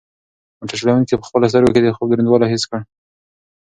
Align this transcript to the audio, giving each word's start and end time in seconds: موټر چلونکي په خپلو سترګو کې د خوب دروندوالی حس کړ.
موټر 0.59 0.77
چلونکي 0.81 1.13
په 1.19 1.25
خپلو 1.29 1.49
سترګو 1.51 1.73
کې 1.73 1.81
د 1.81 1.87
خوب 1.95 2.07
دروندوالی 2.09 2.51
حس 2.53 2.63
کړ. 2.69 2.79